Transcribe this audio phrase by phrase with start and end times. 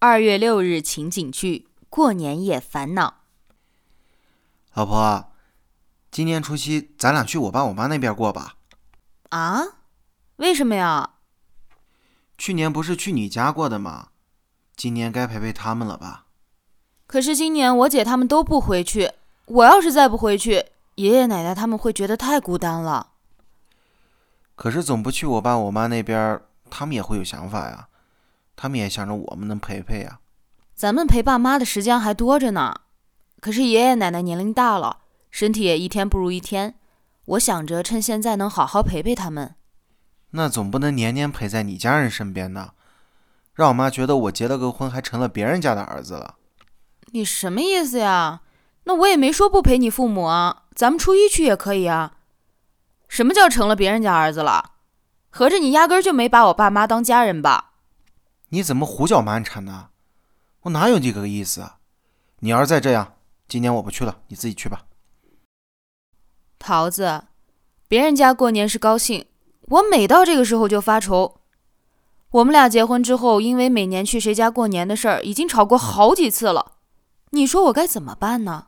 [0.00, 3.14] 二月六日情景剧《过年也烦恼》。
[4.74, 5.32] 老婆，
[6.12, 8.54] 今年除夕咱俩去我爸我妈那边过吧？
[9.30, 9.60] 啊？
[10.36, 11.14] 为什么呀？
[12.36, 14.10] 去年不是去你家过的吗？
[14.76, 16.26] 今年该陪陪他们了吧？
[17.08, 19.10] 可是今年我姐他们都不回去，
[19.46, 23.14] 我要是再不回去，爷爷奶奶他们会觉得太孤单了。
[24.54, 26.40] 可是总不去我爸我妈那边，
[26.70, 27.88] 他们也会有想法呀。
[28.60, 30.18] 他们也想着我们能陪陪呀。
[30.74, 32.74] 咱们陪爸妈的时间还多着呢，
[33.40, 34.98] 可是爷爷奶奶年龄大了，
[35.30, 36.74] 身体也一天不如一天。
[37.26, 39.54] 我想着趁现在能好好陪陪他们。
[40.30, 42.72] 那总不能年年陪在你家人身边呢，
[43.54, 46.34] 让我妈觉得我结了个婚还成了别人家的儿子了。
[47.12, 48.40] 你什么意思呀？
[48.84, 52.14] 那我也没说不陪你父母啊，咱们初一去也可以啊。
[53.06, 54.72] 什么叫成了别人家儿子了？
[55.30, 57.72] 合着你压根就没把我爸妈当家人吧？
[58.50, 59.90] 你怎么胡搅蛮缠呢？
[60.62, 61.72] 我哪有这个意思？
[62.40, 63.14] 你要是再这样，
[63.46, 64.86] 今年我不去了，你自己去吧。
[66.58, 67.24] 桃子，
[67.86, 69.26] 别人家过年是高兴，
[69.62, 71.40] 我每到这个时候就发愁。
[72.30, 76.76] 我们俩结婚之后，因为每年去谁家过年的事儿，已经吵过好几次了。
[77.30, 78.67] 你说我该怎么办呢？